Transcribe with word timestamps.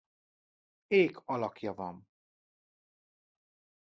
Ék 0.87 1.17
alakja 1.25 1.73
van. 1.73 2.07